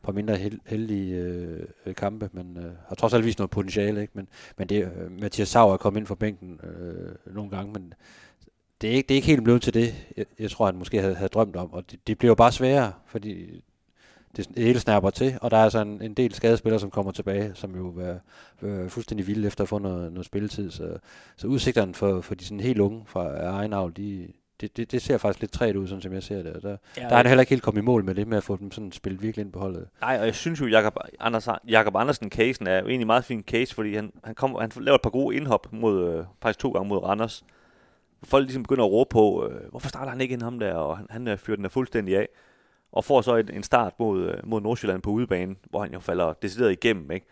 [0.03, 4.01] par mindre held, heldige øh, øh, kampe, men øh, har trods alt vist noget potentiale.
[4.01, 4.13] Ikke?
[4.15, 4.27] Men,
[4.57, 7.93] men det, øh, Mathias Sauer er kommet ind fra bænken øh, nogle gange, men
[8.81, 11.01] det er, ikke, det er ikke helt blevet til det, jeg, jeg tror, han måske
[11.01, 11.73] havde, havde drømt om.
[11.73, 13.63] Og det, det bliver jo bare sværere, fordi
[14.37, 17.51] det, hele snapper til, og der er altså en, en del skadespillere, som kommer tilbage,
[17.55, 18.15] som jo er,
[18.61, 20.71] er fuldstændig vilde efter at få noget, noget spilletid.
[20.71, 20.97] Så,
[21.37, 24.27] så udsigterne for, for de sådan helt unge fra egen avl, de,
[24.61, 26.53] det, det, det ser faktisk lidt træt ud, sådan som jeg ser det.
[26.53, 28.37] Og der, ja, der er han heller ikke helt kommet i mål med det, med
[28.37, 29.87] at få dem sådan spillet virkelig ind på holdet.
[30.01, 33.43] Nej, og jeg synes jo, Jakob, Anders, Jakob Andersen-casen er jo egentlig en meget fin
[33.43, 36.71] case, fordi han, han, kom, han laver et par gode indhop mod, øh, faktisk to
[36.71, 37.45] gange mod Randers.
[38.23, 40.97] Folk ligesom begynder at råbe på, øh, hvorfor starter han ikke ind ham der, og
[40.97, 42.27] han, han øh, fyrer den der fuldstændig af.
[42.91, 45.99] Og får så en, en start mod, øh, mod Nordsjælland på udebane, hvor han jo
[45.99, 47.25] falder decideret igennem, ikke?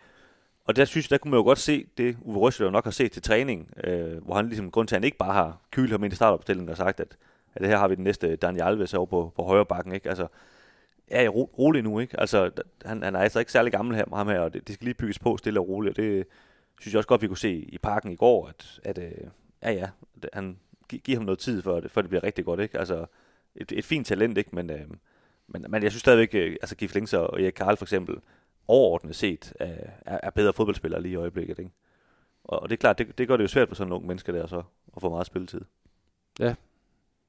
[0.64, 3.12] Og der synes der kunne man jo godt se det, Uwe Røsler nok har set
[3.12, 6.04] til træning, øh, hvor han ligesom, grund til, at han ikke bare har kylet ham
[6.04, 7.16] ind i startopstillingen og sagt, at,
[7.54, 10.08] at her har vi den næste Daniel Alves over på, på højre bakken, ikke?
[10.08, 10.26] Altså,
[11.10, 12.20] ja, ro, rolig nu, ikke?
[12.20, 12.50] Altså,
[12.84, 14.94] han, han er altså ikke særlig gammel her, ham her, og det, det skal lige
[14.94, 16.26] bygges på stille og roligt, og det
[16.80, 19.28] synes jeg også godt, vi kunne se i parken i går, at, at øh,
[19.62, 19.88] ja, ja,
[20.32, 20.58] han
[21.04, 22.78] giver ham noget tid, for, for det bliver rigtig godt, ikke?
[22.78, 23.06] Altså,
[23.56, 24.50] et, et fint talent, ikke?
[24.52, 24.86] Men, øh,
[25.48, 28.16] men, men jeg synes stadigvæk, øh, altså Gif Links og Erik Karl for eksempel,
[28.70, 29.90] overordnet set er,
[30.22, 31.58] er bedre fodboldspillere lige i øjeblikket.
[31.58, 31.70] Ikke?
[32.44, 34.32] Og, og det er klart, det, det gør det jo svært for sådan nogle mennesker
[34.32, 34.62] der så,
[34.96, 35.60] at få meget spilletid.
[36.40, 36.54] Ja,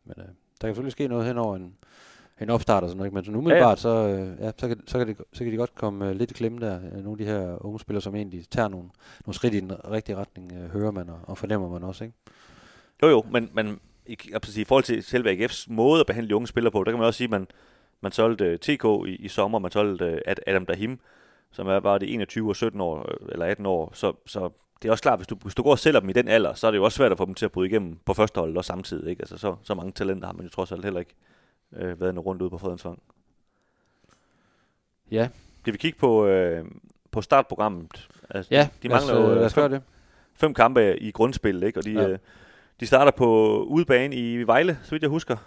[0.06, 1.76] men øh, der kan selvfølgelig ske noget hen over en,
[2.42, 4.08] en opstart og sådan noget, men så umiddelbart, ja, ja.
[4.08, 6.32] så, øh, ja, så, kan, så, kan det, så kan de godt komme øh, lidt
[6.32, 6.76] i klemme der.
[6.76, 8.90] Øh, nogle af de her unge spillere, som egentlig tager nogle,
[9.26, 12.16] nogle skridt i den rigtige retning, øh, hører man og, og fornemmer man også, ikke?
[13.04, 14.18] Jo jo, men, men i,
[14.58, 17.08] i forhold til selve AGF's måde at behandle de unge spillere på, der kan man
[17.08, 17.48] også sige, at man,
[18.02, 21.00] man solgte øh, TK i, i sommer, man solgte øh, Adam Dahim,
[21.52, 24.50] som er bare det 21 og 17 år, øh, eller 18 år, så, så
[24.82, 26.54] det er også klart, hvis du, hvis du går og sælger dem i den alder,
[26.54, 28.40] så er det jo også svært at få dem til at bryde igennem på første
[28.40, 29.10] hold og samtidig.
[29.10, 29.22] Ikke?
[29.22, 31.16] Altså, så, så mange talenter har man jo trods alt heller ikke
[31.74, 33.02] øh, været rundt ude på Fredensvang.
[35.12, 35.30] Ja.
[35.60, 36.66] Skal vi kigge på, øh,
[37.12, 38.10] på startprogrammet?
[38.30, 39.82] Altså, ja, de mangler jo øh, fem, det.
[40.36, 41.80] fem kampe i grundspil, ikke?
[41.80, 42.08] og de, ja.
[42.08, 42.20] øh,
[42.80, 45.38] de starter på udebane i Vejle, så vidt jeg husker.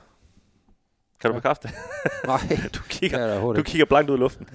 [1.20, 1.76] Kan du bekræfte det?
[2.26, 4.48] Nej, du kigger, du kigger blankt ud i luften.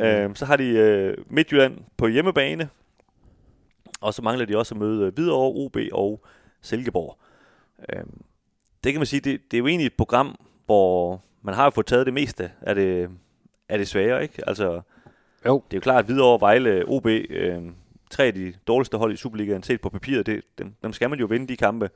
[0.00, 2.68] Øh, så har de øh, Midtjylland på hjemmebane,
[4.00, 6.24] og så mangler de også at møde Hvidovre, OB og
[6.62, 7.18] Silkeborg.
[7.92, 8.02] Øh,
[8.84, 11.86] det kan man sige, det, det er jo egentlig et program, hvor man har fået
[11.86, 13.10] taget det meste af det,
[13.68, 14.48] af det svære, ikke?
[14.48, 14.80] Altså,
[15.46, 15.62] jo.
[15.70, 17.62] det er jo klart, at Hvidovre, Vejle, OB, øh,
[18.10, 21.18] tre af de dårligste hold i Superligaen set på papiret, det, dem, dem skal man
[21.18, 21.90] jo vinde de kampe.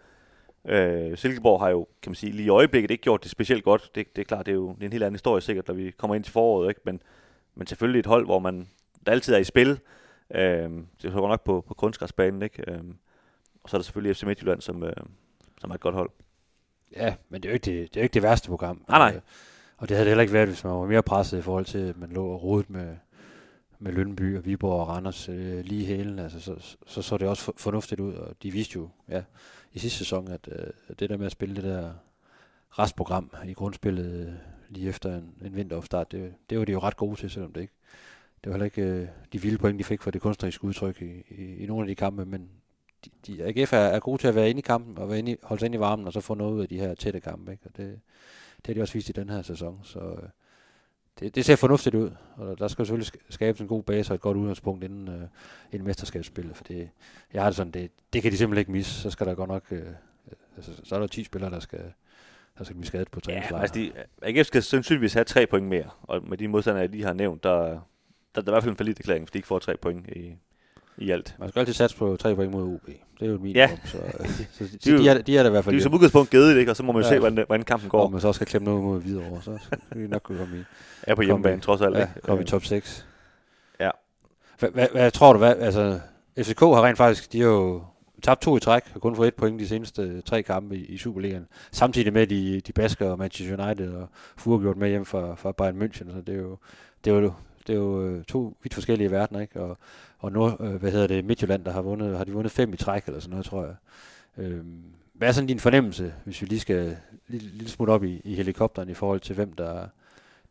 [0.65, 3.91] Øh, Silkeborg har jo, kan man sige, lige i øjeblikket ikke gjort det specielt godt.
[3.95, 5.75] Det, det er klart, det er jo det er en helt anden historie sikkert, når
[5.75, 6.81] vi kommer ind til foråret, ikke?
[6.85, 7.03] Men,
[7.55, 8.69] men selvfølgelig et hold, hvor man
[9.07, 9.81] der altid er i spil.
[10.35, 10.71] Øh,
[11.03, 12.73] det er nok på, på kunstgræsbanen, ikke?
[12.73, 12.81] Øh,
[13.63, 14.93] og så er der selvfølgelig FC Midtjylland, som, øh,
[15.61, 16.11] som er et godt hold.
[16.97, 18.85] Ja, men det er jo ikke det, det, er jo ikke det værste program.
[18.89, 19.15] Nej, nej.
[19.17, 19.21] Øh,
[19.77, 21.79] og det havde det heller ikke været, hvis man var mere presset i forhold til,
[21.79, 22.97] at man lå og rodet med,
[23.79, 26.19] med Lønby og Viborg og Randers øh, lige hælen.
[26.19, 29.23] Altså, så, så så det også for, fornuftigt ud, og de viste jo ja,
[29.73, 31.93] i sidste sæson, at øh, det der med at spille det der
[32.71, 34.33] restprogram i grundspillet øh,
[34.69, 37.61] lige efter en, en vinteropstart, det, det var de jo ret gode til, selvom det
[37.61, 37.75] ikke
[38.45, 41.23] det var heller ikke øh, de vilde point, de fik for det kunstneriske udtryk i,
[41.29, 42.51] i, i nogle af de kampe, men
[43.05, 45.33] de, de, AGF er, er gode til at være inde i kampen og være inde
[45.33, 47.21] i, holde sig inde i varmen, og så få noget ud af de her tætte
[47.21, 47.53] kampe.
[47.53, 47.67] Ikke?
[47.67, 48.01] Og det,
[48.57, 49.81] det har de også vist i den her sæson.
[49.83, 50.29] Så øh,
[51.21, 54.21] det, det ser fornuftigt ud, og der skal selvfølgelig skabes en god base og et
[54.21, 55.29] godt udgangspunkt inden, øh,
[55.73, 56.91] inden mesterskabsspillet, for det,
[57.33, 59.01] jeg har det sådan, det, det kan de simpelthen ikke misse.
[59.03, 59.83] Så skal der godt nok, øh,
[60.57, 61.93] altså, så er der 10 spillere, der skal,
[62.59, 63.59] der skal blive skadet på træningslejr.
[63.59, 66.91] Ja, altså de, AGF skal sandsynligvis have tre point mere, og med de modstandere, jeg
[66.91, 67.81] lige har nævnt, der, der,
[68.35, 70.37] der er i hvert fald en forlidt erklæring, hvis de ikke får tre point i,
[70.99, 71.35] i alt.
[71.39, 72.87] Man skal altid satse på tre point mod UB.
[72.87, 73.57] Det er jo et minimum.
[73.57, 73.71] Ja.
[73.85, 73.99] Så,
[74.53, 75.75] så, så de, de, er, de er der i hvert fald.
[75.75, 76.73] De er som udgangspunkt givet ikke?
[76.73, 77.09] Og så må man ja.
[77.09, 78.03] se, hvordan, hvordan kampen går.
[78.03, 80.63] Og man så skal klemme noget mod videre, så skal vi nok kunne komme i.
[81.09, 81.97] Ja, på hjemmebane, trods alt.
[81.97, 83.07] Ja, komme i top 6.
[83.81, 83.91] Ja.
[84.73, 86.01] Hvad, tror du, hvad, altså,
[86.39, 87.83] FCK har rent faktisk, de har jo
[88.23, 90.99] tabt to i træk, og kun fået et point de seneste tre kampe i, i
[90.99, 91.47] Superligaen.
[91.73, 95.53] Samtidig med de, de basker og Manchester United og Fure gjort med hjem fra, fra
[95.53, 96.59] Bayern München, så det er jo,
[97.05, 97.33] det er jo,
[97.67, 99.61] det er jo øh, to vidt forskellige verdener, ikke?
[99.61, 99.79] Og,
[100.19, 102.77] og nu, øh, hvad hedder det, Midtjylland, der har vundet, har de vundet fem i
[102.77, 103.75] træk eller sådan noget, tror jeg.
[104.39, 106.97] Øhm, hvad er sådan din fornemmelse, hvis vi lige skal
[107.29, 109.87] lidt lige smutte op i, i helikopteren i forhold til, hvem der,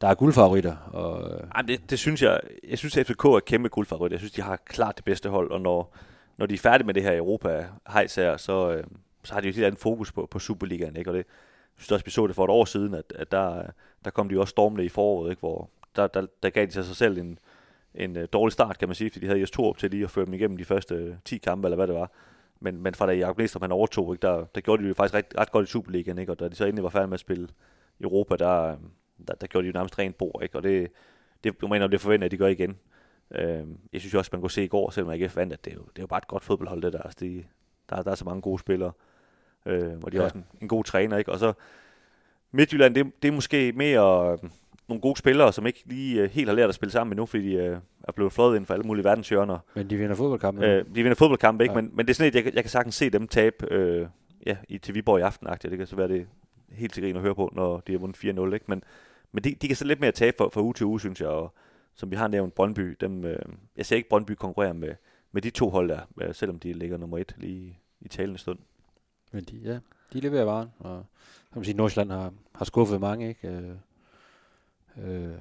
[0.02, 0.76] der er guldfavoritter?
[0.76, 1.48] Og, øh.
[1.58, 4.12] Jamen det, det, synes jeg, jeg synes, at FCK er kæmpe guldfavorit.
[4.12, 5.96] Jeg synes, de har klart det bedste hold, og når,
[6.38, 8.84] når de er færdige med det her Europa hejs her, så, øh,
[9.24, 11.10] så har de jo et helt andet fokus på, på Superligaen, ikke?
[11.10, 13.64] Og det, jeg synes også, vi så det for et år siden, at, at der,
[14.06, 15.40] der kom de jo også stormende i foråret, ikke?
[15.40, 17.40] hvor der, der, der gav de sig selv en,
[17.96, 20.10] en uh, dårlig start, kan man sige, fordi de havde Jes op til lige at
[20.10, 22.12] føre dem igennem de første 10 kampe, eller hvad det var.
[22.60, 25.14] Men, men fra da Jacob Næstrup han overtog, ikke, der, der gjorde de jo faktisk
[25.14, 26.32] ret, ret godt i Superligaen, ikke?
[26.32, 27.48] og da de så endelig var færdige med at spille
[28.00, 28.78] i Europa, der,
[29.28, 30.58] der, der gjorde de jo nærmest rent bord, ikke?
[30.58, 30.92] og det,
[31.44, 32.78] det jeg mener, det forventer, at de gør igen.
[33.32, 35.72] Øh, jeg synes også, man kunne se i går, selvom jeg ikke vandt, at det
[35.72, 37.02] er, jo, det er jo bare et godt fodboldhold, det der.
[37.02, 37.44] Altså, de,
[37.90, 38.92] der, der er så mange gode spillere,
[39.66, 40.26] øh, og de har ja.
[40.26, 41.32] også en, en god træner, ikke?
[41.32, 41.54] Og så
[42.52, 44.38] Midtjylland, det, det er måske mere
[44.88, 47.50] nogle gode spillere, som ikke lige uh, helt har lært at spille sammen endnu, fordi
[47.50, 49.60] de uh, er blevet fløjet inden for alle mulige verdenshjørner.
[49.76, 50.62] Men de vinder fodboldkampe.
[50.62, 51.76] Uh, de vinder fodboldkampe, ikke?
[51.76, 51.82] Ja.
[51.82, 54.08] Men, men det er sådan et, jeg, jeg kan sagtens se dem tabe uh,
[54.46, 55.70] ja, i, til Viborg i aften -agtigt.
[55.70, 56.28] Det kan så være det
[56.70, 58.66] helt til grin at høre på, når de har vundet 4-0, ikke?
[58.68, 58.84] Men,
[59.32, 61.30] men de, de kan så lidt mere tabe for, for uge til uge, synes jeg,
[61.30, 61.54] og
[61.96, 63.32] som vi har nævnt, Brøndby, dem, uh,
[63.78, 64.96] jeg ser ikke Brøndby konkurrere med,
[65.32, 68.60] med de to hold der, uh, selvom de ligger nummer et lige i talende stund.
[69.32, 69.80] Men de, ja,
[70.14, 71.06] de leverer varen, og
[71.54, 73.78] kan man sige, Nordsjælland har, har skuffet mange, ikke?
[75.04, 75.36] Øh,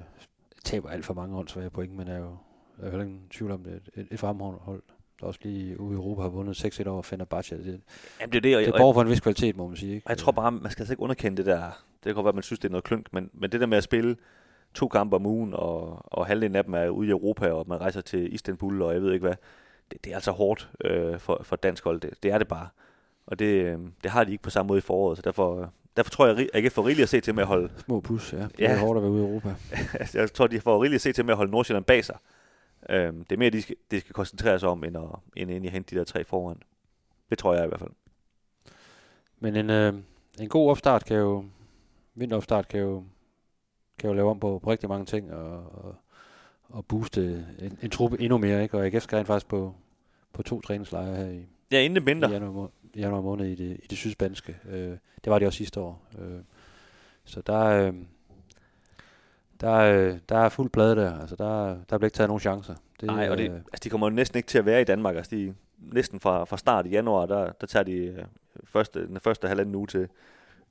[0.63, 2.37] taber alt for mange åndsvære point, men er jo
[2.79, 3.73] er jo heller ingen tvivl om det.
[3.73, 4.81] Et, et, et fremhold,
[5.19, 7.57] der også lige ude i Europa har vundet 6-1 over Fenerbahce.
[7.57, 7.81] Det,
[8.19, 9.95] Jamen, det er det, og, det er for en vis kvalitet, må man sige.
[9.95, 10.07] Ikke?
[10.07, 11.61] Og jeg tror bare, man skal altså ikke underkende det der.
[11.63, 13.65] Det kan godt være, at man synes, det er noget klunk, men, men det der
[13.65, 14.15] med at spille
[14.73, 17.81] to kampe om ugen, og, og halvdelen af dem er ude i Europa, og man
[17.81, 19.35] rejser til Istanbul, og jeg ved ikke hvad,
[19.91, 21.99] det, det er altså hårdt øh, for, for dansk hold.
[22.01, 22.67] Det, det er det bare.
[23.27, 26.09] Og det, øh, det har de ikke på samme måde i foråret, så derfor, Derfor
[26.09, 27.71] tror jeg, at jeg kan få rigeligt at se til med at holde...
[27.77, 28.37] Små pus, ja.
[28.37, 28.71] Det ja.
[28.71, 29.55] er hårdt at være ude i Europa.
[30.13, 32.17] jeg tror, de får rigeligt at se til med at holde Nordsjælland bag sig.
[32.89, 35.03] Øhm, det er mere, de skal, de skal koncentrere sig om, end, at,
[35.35, 36.57] end, end at hente de der tre foran.
[37.29, 37.91] Det tror jeg i hvert fald.
[39.39, 39.93] Men en, øh,
[40.39, 41.45] en god opstart kan jo...
[42.15, 43.03] Vinteropstart kan jo,
[43.99, 45.51] kan jo lave om på, på rigtig mange ting, og,
[45.85, 45.95] og,
[46.69, 48.77] og booste en, en truppe endnu mere, ikke?
[48.77, 49.75] Og AGF skal rent faktisk på,
[50.33, 52.29] på to træningslejre her i, Ja, inden det mindre.
[52.29, 54.57] i januar, januar måned i det, i det sydspanske.
[54.69, 56.03] Øh, det var de også sidste år.
[56.19, 56.39] Øh,
[57.25, 57.93] så der, øh,
[59.61, 61.19] der, øh, der er fuld plade der.
[61.19, 62.75] Altså, der, der bliver ikke taget nogen chancer.
[63.01, 64.83] Det, Nej, og det, øh, altså, de kommer jo næsten ikke til at være i
[64.83, 65.15] Danmark.
[65.15, 68.23] Altså, de, næsten fra, fra start i januar, der, der tager de øh,
[68.63, 70.07] første, den første halvanden uge til,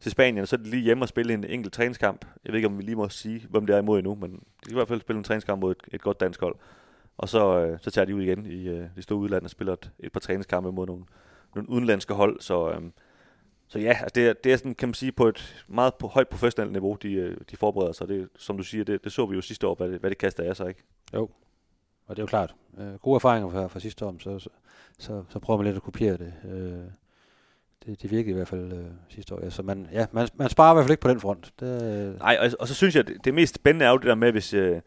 [0.01, 2.25] til Spanien, og så er de lige hjemme og spille en enkelt træningskamp.
[2.45, 4.39] Jeg ved ikke, om vi lige må sige, hvem det er imod endnu, men de
[4.63, 6.57] kan i hvert fald spille en træningskamp mod et, et godt dansk hold.
[7.19, 9.73] Og så, øh, så tager de ud igen i øh, det store udland og spiller
[9.73, 11.05] et, et par træningskampe mod nogle,
[11.57, 12.41] nogle udenlandske hold.
[12.41, 12.83] Så, øh,
[13.69, 16.07] så ja, altså det, er, det er sådan, kan man sige, på et meget på
[16.07, 18.09] højt professionelt niveau, de, øh, de forbereder sig.
[18.09, 20.19] Det, som du siger, det, det så vi jo sidste år, hvad det, hvad det
[20.19, 20.83] kaster af sig, ikke?
[21.15, 21.29] Jo,
[22.07, 22.55] og det er jo klart.
[22.79, 24.49] Øh, gode erfaringer fra, fra sidste år, så, så,
[24.99, 26.33] så, så prøver man lidt at kopiere det.
[26.45, 26.91] Øh,
[27.87, 29.45] det, det virkede i hvert fald øh, sidste år.
[29.45, 31.53] Ja, så man, ja, man, man sparer i hvert fald ikke på den front.
[31.61, 34.07] Det, øh, Nej, og, og så synes jeg, det, det mest spændende er jo det
[34.07, 34.55] der med, hvis...
[34.55, 34.81] Øh,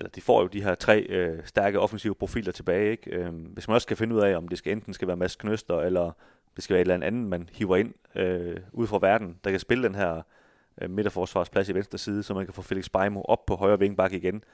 [0.00, 3.10] eller de får jo de her tre øh, stærke offensive profiler tilbage, ikke?
[3.10, 5.36] Øh, hvis man også skal finde ud af, om det skal enten skal være Mads
[5.36, 6.12] Knøster, eller
[6.56, 9.60] det skal være et eller andet, man hiver ind øh, ud fra verden, der kan
[9.60, 10.22] spille den her
[10.80, 14.12] øh, midterforsvarsplads i venstre side, så man kan få Felix Beimo op på højre vingbak
[14.12, 14.44] igen.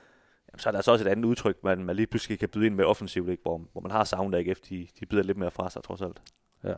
[0.51, 2.67] Jamen, så er der altså også et andet udtryk, man, man lige pludselig kan byde
[2.67, 3.43] ind med offensivt, ikke?
[3.43, 6.23] Hvor, hvor man har savnet AGF, de, de byder lidt mere fra sig, trods alt.
[6.65, 6.75] Ja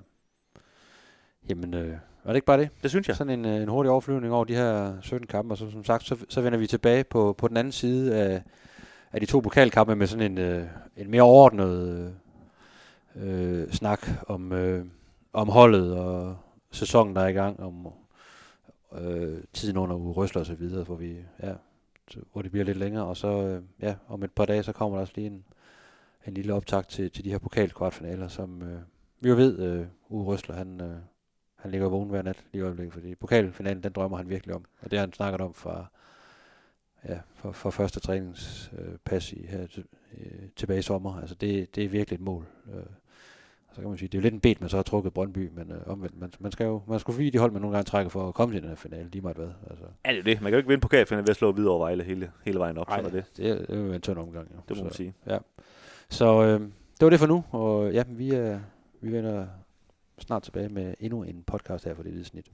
[1.49, 2.71] jamen, øh, var det ikke bare det?
[2.83, 3.17] Det synes jeg.
[3.17, 6.05] Sådan en, øh, en hurtig overflyvning over de her 17 kampe, og så som sagt,
[6.05, 8.43] så, så vender vi tilbage på, på den anden side af,
[9.13, 12.13] af de to pokalkampe med sådan en, øh, en mere overordnet
[13.17, 14.85] øh, øh, snak om, øh,
[15.33, 16.37] om holdet og
[16.71, 17.89] sæsonen, der er i gang, om
[19.01, 21.53] øh, tiden under røsler og så videre, hvor, vi, ja,
[22.33, 24.97] hvor det bliver lidt længere, og så øh, ja, om et par dage, så kommer
[24.97, 25.45] der også lige en,
[26.27, 28.81] en lille optakt til, til de her pokalkvartfinaler, som øh,
[29.21, 30.97] vi jo ved, øh, Uwe Røsler, han, øh,
[31.59, 34.65] han ligger vågen hver nat lige i øjeblikket, fordi pokalfinalen, den drømmer han virkelig om.
[34.81, 35.87] Og det har han snakket om fra,
[37.09, 39.85] ja, for, for første træningspas øh, i, her til,
[40.19, 41.21] øh, tilbage i sommer.
[41.21, 42.47] Altså det, det er virkelig et mål.
[42.75, 42.83] Øh,
[43.73, 45.51] så kan man sige, det er jo lidt en bet, man så har trukket Brøndby,
[45.55, 47.87] men øh, omvendt, man, man skal jo man skal forbi de hold, man nogle gange
[47.89, 49.49] trækker for at komme til den her finale, lige meget hvad.
[49.71, 50.41] Altså, Ja, det er det.
[50.41, 52.79] Man kan jo ikke vinde pokalfinalen ved at slå videre over Vejle hele, hele vejen
[52.79, 52.89] op.
[52.89, 53.37] Ej, Sådan er det.
[53.37, 54.49] det, er, det er jo en tynd omgang.
[54.55, 54.61] Jo.
[54.69, 55.15] Det må man så, sige.
[56.09, 58.61] Så øh, det var det for nu, og ja, vi, er,
[59.01, 59.47] vi vender
[60.23, 62.51] snart tilbage med endnu en podcast her for det hvide snit.